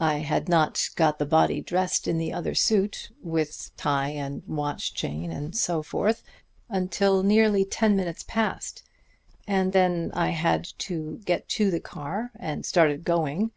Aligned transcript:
I 0.00 0.16
had 0.18 0.46
not 0.46 0.90
got 0.94 1.18
the 1.18 1.24
body 1.24 1.62
dressed 1.62 2.06
in 2.06 2.18
the 2.18 2.34
other 2.34 2.54
suit, 2.54 3.08
with 3.22 3.70
tie 3.78 4.10
and 4.10 4.42
watch 4.46 4.92
chain 4.92 5.32
and 5.32 5.56
so 5.56 5.82
forth, 5.82 6.22
until 6.68 7.22
nearly 7.22 7.64
ten 7.64 7.96
minutes 7.96 8.26
past; 8.28 8.82
and 9.46 9.72
then 9.72 10.10
I 10.12 10.32
had 10.32 10.64
to 10.80 11.22
get 11.24 11.48
to 11.56 11.70
the 11.70 11.80
car 11.80 12.30
and 12.38 12.66
start 12.66 12.90
it 12.90 13.04
going.... 13.04 13.52